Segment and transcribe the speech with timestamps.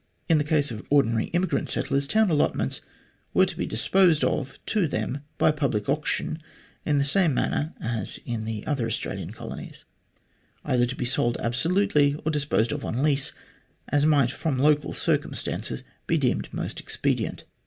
[0.27, 2.81] In the case of ordinary immi grant settlers, town allotments
[3.35, 6.41] were to be disposed of to them by public auction
[6.87, 9.85] in the same manner as in the other Australian colonies
[10.65, 13.31] either to be sold absolutely or disposed of on lease,
[13.89, 17.43] as might from local circumstances be deemed most expedient.